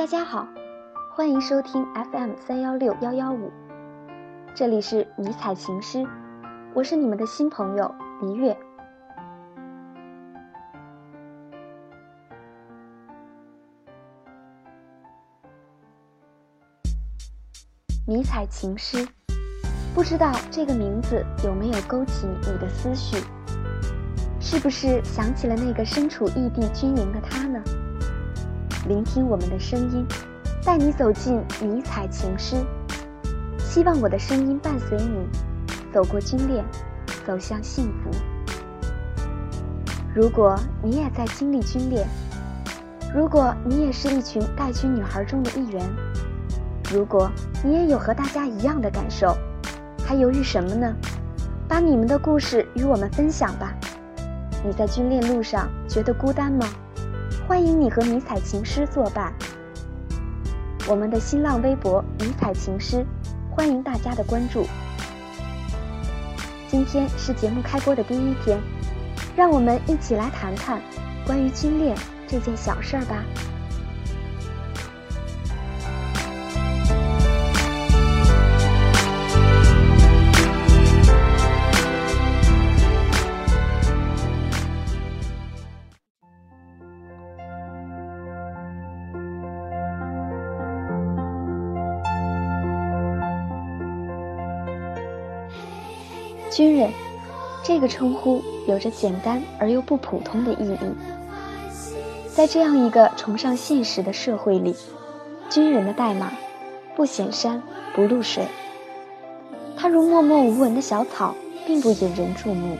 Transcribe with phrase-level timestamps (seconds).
[0.00, 0.48] 大家好，
[1.14, 3.52] 欢迎收听 FM 三幺六幺幺五，
[4.54, 6.02] 这里是迷彩情诗，
[6.72, 8.56] 我是你们的新朋友黎月。
[18.06, 19.06] 迷彩情诗，
[19.94, 23.22] 不知道这个名字有没有勾起你的思绪？
[24.40, 27.62] 是不是想起了那个身处异地军营的他呢？
[28.88, 30.06] 聆听我们的声音，
[30.64, 32.56] 带你走进迷彩情诗。
[33.58, 35.28] 希望我的声音伴随你
[35.92, 36.64] 走过军恋，
[37.26, 38.10] 走向幸福。
[40.14, 42.06] 如果你也在经历军恋，
[43.14, 45.84] 如果你也是一群带军女孩中的一员，
[46.92, 47.30] 如果
[47.62, 49.36] 你也有和大家一样的感受，
[50.04, 50.96] 还犹豫什么呢？
[51.68, 53.72] 把你们的故事与我们分享吧。
[54.64, 56.66] 你在军恋路上觉得孤单吗？
[57.50, 59.34] 欢迎你和迷彩情诗作伴。
[60.88, 63.04] 我们的新浪微博“迷彩情诗”，
[63.50, 64.64] 欢迎大家的关注。
[66.68, 68.60] 今天是节目开播的第一天，
[69.34, 70.80] 让我们一起来谈谈
[71.26, 71.96] 关于军恋
[72.28, 73.24] 这件小事儿吧。
[96.60, 96.90] 军人，
[97.62, 100.94] 这个称呼有着简单而又不普通的意义。
[102.28, 104.76] 在这样一个崇尚现实的社会里，
[105.48, 106.30] 军人的代码
[106.94, 107.62] 不显山
[107.94, 108.44] 不露水。
[109.74, 111.34] 他如默默无闻的小草，
[111.66, 112.76] 并不引人注目。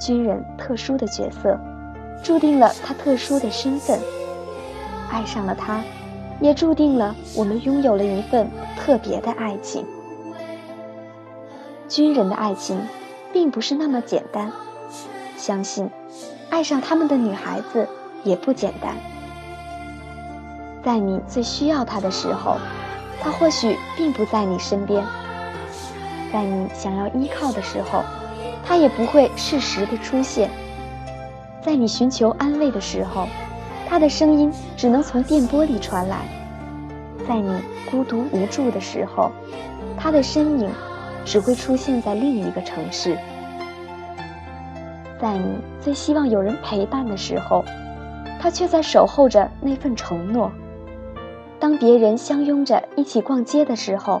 [0.00, 1.60] 军人特殊的角色，
[2.22, 4.00] 注定了他特殊的身份。
[5.10, 5.84] 爱上了他，
[6.40, 8.48] 也注定了我们拥有了一份
[8.78, 9.84] 特别的爱情。
[11.92, 12.80] 军人的爱情，
[13.34, 14.50] 并不是那么简单。
[15.36, 15.90] 相信，
[16.48, 17.86] 爱上他们的女孩子
[18.24, 18.96] 也不简单。
[20.82, 22.56] 在你最需要他的时候，
[23.20, 25.04] 他或许并不在你身边；
[26.32, 28.02] 在你想要依靠的时候，
[28.64, 30.48] 他也不会适时的出现；
[31.62, 33.28] 在你寻求安慰的时候，
[33.86, 36.20] 他的声音只能从电波里传来；
[37.28, 37.54] 在你
[37.90, 39.30] 孤独无助的时候，
[39.98, 40.70] 他的身影。
[41.24, 43.16] 只会出现在另一个城市，
[45.20, 47.64] 在你最希望有人陪伴的时候，
[48.40, 50.50] 他却在守候着那份承诺。
[51.60, 54.20] 当别人相拥着一起逛街的时候，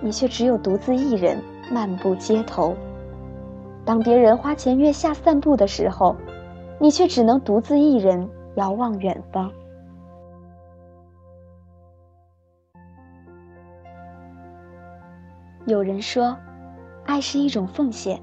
[0.00, 2.72] 你却只有独自一人漫步街头；
[3.84, 6.14] 当别人花前月下散步的时候，
[6.78, 9.50] 你却只能独自一人遥望远方。
[15.68, 16.34] 有人说，
[17.04, 18.18] 爱是一种奉献。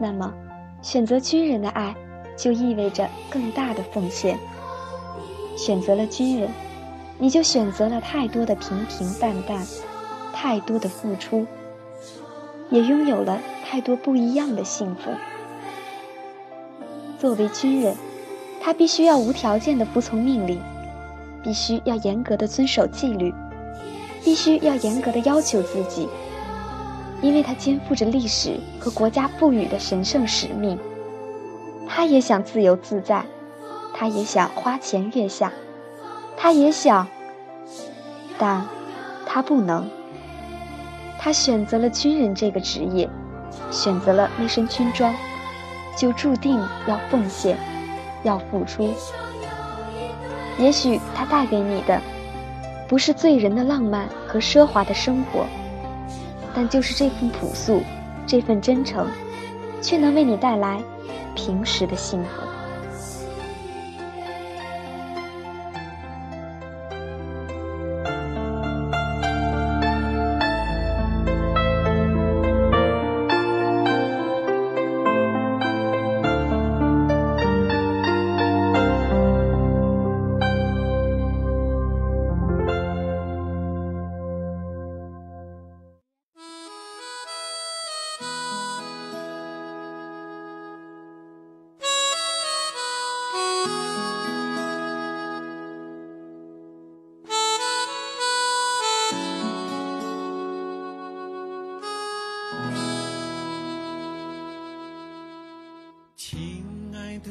[0.00, 0.34] 那么，
[0.82, 1.94] 选择军人的爱，
[2.36, 4.36] 就意味着更大的奉献。
[5.56, 6.50] 选择了军人，
[7.18, 9.64] 你就选择了太多的平平淡淡，
[10.32, 11.46] 太多的付出，
[12.68, 15.12] 也拥有了太多不一样的幸福。
[17.16, 17.94] 作为军人，
[18.60, 20.60] 他必须要无条件的服从命令，
[21.44, 23.32] 必须要严格的遵守纪律，
[24.24, 26.08] 必须要严格的要求自己。
[27.22, 30.78] 因为他肩负着历史和国家赋予的神圣使命，
[31.86, 33.24] 他也想自由自在，
[33.94, 35.52] 他也想花前月下，
[36.36, 37.06] 他也想，
[38.38, 38.64] 但，
[39.26, 39.88] 他不能。
[41.18, 43.06] 他选择了军人这个职业，
[43.70, 45.14] 选择了那身军装，
[45.94, 47.58] 就注定要奉献，
[48.22, 48.88] 要付出。
[50.58, 52.00] 也许他带给你的，
[52.88, 55.44] 不是醉人的浪漫和奢华的生活。
[56.54, 57.82] 但就是这份朴素，
[58.26, 59.06] 这份真诚，
[59.80, 60.82] 却能为你带来
[61.34, 62.28] 平时的幸福。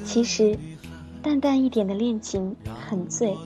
[0.10, 0.58] 其实，
[1.22, 2.56] 淡淡一点的恋情
[2.90, 3.38] 很醉，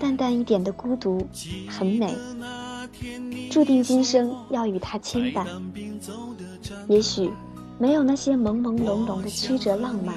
[0.00, 1.24] 淡淡一点的孤独
[1.68, 2.12] 很美，
[3.48, 5.46] 注定今生要与他牵绊。
[6.88, 7.30] 也许
[7.78, 10.16] 没有那些朦朦胧胧的曲折浪漫，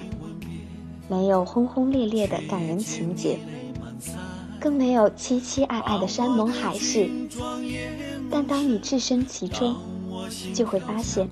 [1.07, 3.37] 没有轰轰烈烈的感人情节，
[4.59, 7.07] 更没有凄凄爱爱的山盟海誓。
[8.31, 9.75] 但当你置身其中，
[10.55, 11.29] 就会发现，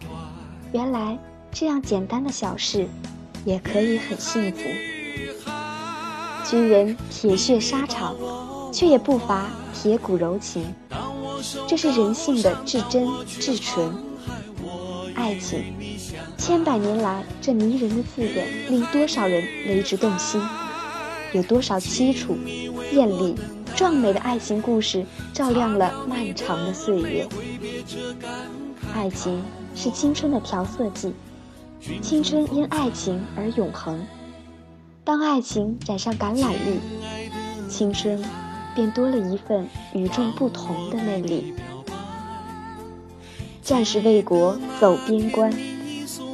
[0.72, 1.18] 原来
[1.51, 2.88] 这样简单的小事，
[3.45, 4.59] 也可以很幸福。
[6.49, 8.15] 军人铁血沙场，
[8.73, 10.65] 却也不乏铁骨柔情，
[11.67, 13.93] 这是人性的至真至纯。
[15.15, 15.63] 爱情，
[16.38, 20.41] 千百年来这迷人的字眼，令多少人为之动心？
[21.33, 22.35] 有多少凄楚、
[22.91, 23.35] 艳丽、
[23.75, 27.27] 壮美的爱情故事，照亮了漫长的岁月？
[28.93, 29.41] 爱情
[29.73, 31.13] 是青春的调色剂，
[32.01, 34.06] 青春因爱情而永恒。
[35.04, 36.80] 当爱情染上橄榄绿，
[37.68, 38.24] 青春
[38.75, 41.54] 便多了一份与众不同的魅力。
[43.63, 45.51] 战士为国走边关，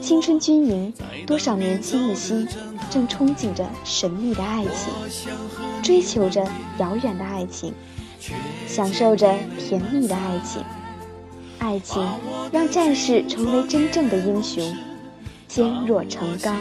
[0.01, 0.93] 青春军营，
[1.25, 2.47] 多少年轻的心
[2.89, 4.93] 正憧憬着神秘的爱情，
[5.81, 6.45] 追求着
[6.79, 7.73] 遥远的爱情，
[8.67, 10.61] 享受着甜蜜的爱情。
[11.59, 12.05] 爱情
[12.51, 14.75] 让战士成为真正的英雄，
[15.47, 16.55] 坚若成钢。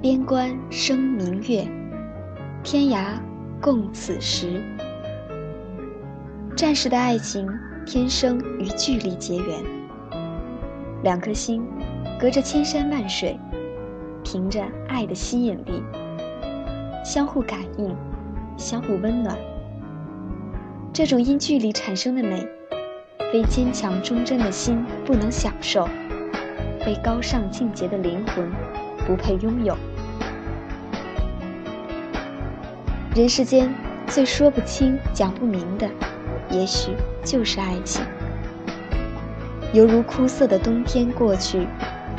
[0.00, 1.68] 边关生明月，
[2.62, 3.20] 天涯
[3.60, 4.62] 共此时。
[6.56, 7.46] 战士的爱情
[7.84, 9.62] 天生与距离结缘，
[11.02, 11.62] 两颗心
[12.18, 13.38] 隔着千山万水，
[14.24, 15.82] 凭着爱的吸引力，
[17.08, 17.96] 相互感应，
[18.58, 19.34] 相互温暖。
[20.92, 22.46] 这种因距离产生的美，
[23.32, 25.88] 非坚强忠贞的心不能享受，
[26.84, 28.52] 非高尚境界的灵魂
[29.06, 29.74] 不配拥有。
[33.16, 33.74] 人世间
[34.06, 35.88] 最说不清、讲不明的，
[36.50, 36.90] 也许
[37.24, 38.04] 就是爱情。
[39.72, 41.66] 犹如枯涩的冬天过去，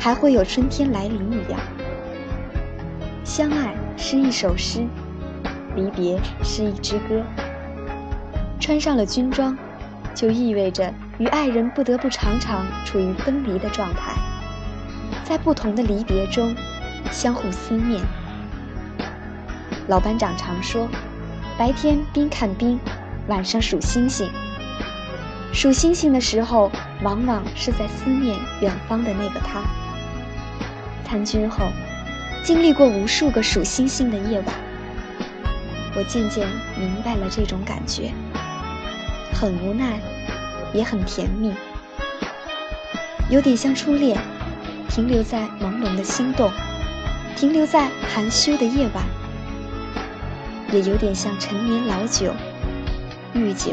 [0.00, 1.60] 还会有春天来临一样。
[3.22, 3.72] 相爱
[4.02, 4.86] 是一首诗，
[5.76, 7.22] 离别是一支歌。
[8.58, 9.56] 穿上了军装，
[10.14, 14.14] 就意味着与爱人不得不常常处于分离的状态，
[15.22, 16.56] 在不同的离别中，
[17.12, 18.00] 相互思念。
[19.86, 20.88] 老班长常说
[21.58, 22.80] ：“白天边看兵，
[23.28, 24.30] 晚上数星星。
[25.52, 29.60] 数星星的时候，往往是在思念远方的那个他。”
[31.04, 31.66] 参军后，
[32.42, 34.54] 经历过无数个数星星的夜晚，
[35.94, 36.48] 我渐渐
[36.78, 38.12] 明白了这种感觉，
[39.32, 40.00] 很无奈，
[40.72, 41.54] 也很甜蜜，
[43.28, 44.18] 有点像初恋，
[44.88, 46.50] 停留在朦胧的心动，
[47.36, 49.04] 停留在含羞的夜晚。
[50.72, 52.32] 也有点像陈年老酒，
[53.34, 53.72] 愈久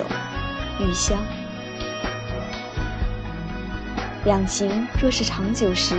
[0.79, 1.17] 愈香。
[4.25, 5.95] 两情若是长久时，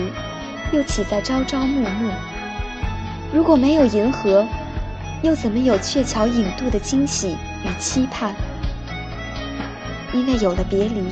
[0.70, 2.12] 又岂在朝朝暮暮？
[3.32, 4.46] 如果没有银河，
[5.22, 8.34] 又怎么有鹊桥引渡的惊喜与期盼？
[10.12, 11.04] 因为有了别离，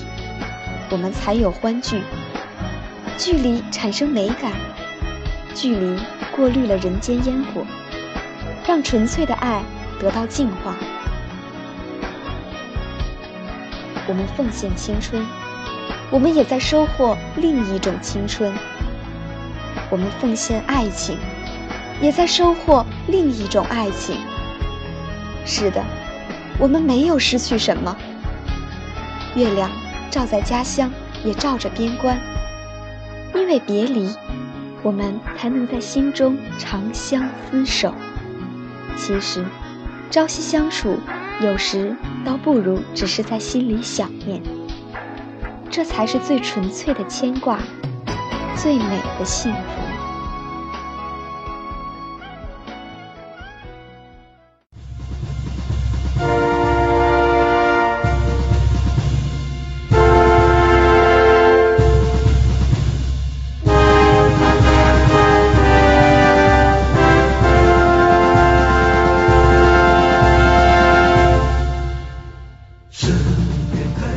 [0.91, 2.03] 我们才有欢聚。
[3.19, 4.53] 距离产生美感，
[5.55, 5.99] 距离
[6.35, 7.65] 过滤了人间烟火，
[8.67, 9.63] 让纯粹的爱。
[9.99, 10.75] 得到净化，
[14.07, 15.25] 我们奉献青春，
[16.11, 18.53] 我们也在收获另一种青春；
[19.89, 21.17] 我们奉献爱情，
[22.01, 24.17] 也在收获另一种爱情。
[25.45, 25.83] 是的，
[26.59, 27.97] 我们没有失去什么。
[29.35, 29.71] 月亮
[30.11, 30.91] 照在家乡，
[31.25, 32.19] 也照着边关。
[33.35, 34.15] 因为别离，
[34.83, 37.95] 我们才能在心中长相厮守。
[38.97, 39.45] 其实。
[40.09, 40.97] 朝夕相处，
[41.43, 44.41] 有时倒不如只是在心里想念，
[45.69, 47.59] 这才是最纯粹的牵挂，
[48.57, 49.86] 最美的幸福。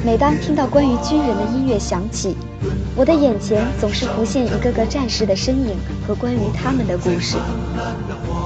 [0.10, 2.36] 每当听到关于军人的音乐响起
[2.96, 7.38] 我的眼前总是浮现一个个战士的身影和关于他们的故事。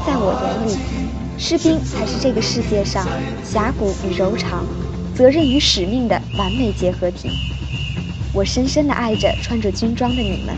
[0.05, 0.77] 在我眼里
[1.37, 3.07] 士兵才是这个世界上
[3.45, 4.65] 峡谷与柔肠
[5.15, 7.29] 责任与使命的完美结合体。
[8.33, 10.55] 我深深的爱着穿着军装的你们。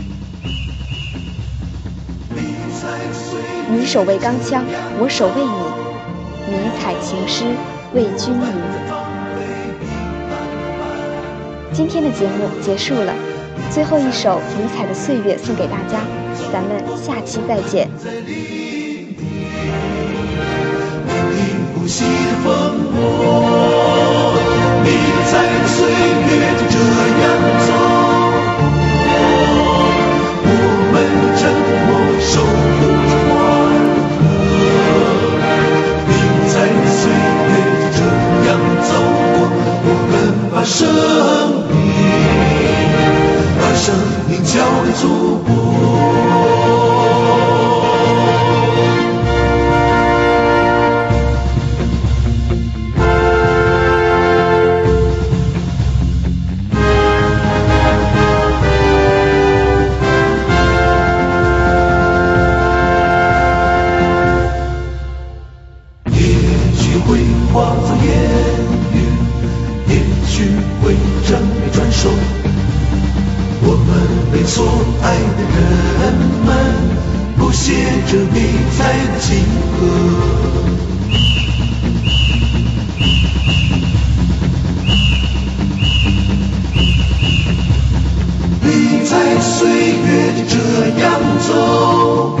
[3.70, 4.64] 你守卫钢枪
[4.98, 7.44] 我守卫你迷彩情诗
[7.94, 8.95] 为军营
[11.76, 13.14] 今天的节目结束了，
[13.70, 16.00] 最后一首《迷彩的岁月》送给大家。
[16.50, 17.86] 咱们下期再见。
[44.44, 45.48] 骄傲的祖国，
[66.12, 66.16] 也
[66.76, 67.18] 许会
[67.52, 68.06] 化作烟，
[69.88, 69.92] 也
[70.26, 70.34] 许
[70.82, 72.12] 会成为传说。
[73.62, 73.88] 我们
[74.32, 74.64] 为所
[75.02, 75.04] 爱
[75.36, 75.40] 的
[76.00, 76.02] 人
[76.44, 76.48] 们
[77.38, 77.72] 谱写
[78.06, 78.36] 着内
[78.76, 79.44] 在的情
[79.78, 79.82] 歌
[88.62, 90.56] 你在岁月这
[91.00, 91.04] 样
[91.40, 91.48] 走
[92.36, 92.40] 过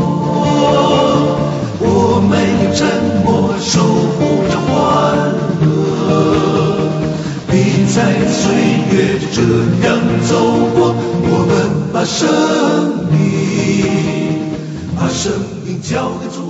[1.80, 2.32] 我们
[2.64, 2.86] 用沉
[3.24, 4.35] 默守护
[7.96, 8.52] 在岁
[8.92, 9.40] 月就这
[9.86, 9.96] 样
[10.28, 10.30] 走
[10.74, 11.50] 过，我们
[11.94, 12.28] 把生
[13.10, 13.16] 命，
[14.94, 15.32] 把生
[15.64, 16.45] 命交给主。